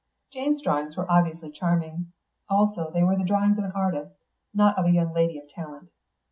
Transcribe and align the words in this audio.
Jane's 0.33 0.63
drawings 0.63 0.97
were 0.97 1.05
obviously 1.11 1.51
charming; 1.51 2.11
also 2.49 2.89
they 2.89 3.03
were 3.03 3.15
the 3.15 3.23
drawings 3.23 3.59
of 3.59 3.65
an 3.65 3.71
artist, 3.73 4.15
not 4.51 4.75
of 4.79 4.85
a 4.87 4.91
young 4.91 5.13
lady 5.13 5.37
of 5.37 5.47
talent. 5.47 5.91